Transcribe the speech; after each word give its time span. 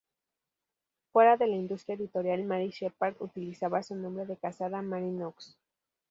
Fuera 1.13 1.37
de 1.37 1.45
la 1.45 1.55
industria 1.57 1.93
editorial, 1.93 2.43
Mary 2.43 2.69
Shepard 2.71 3.17
utilizaba 3.19 3.83
su 3.83 3.93
nombre 3.93 4.25
de 4.25 4.35
casada 4.35 4.81
Mary 4.81 5.11
Knox. 5.11 5.55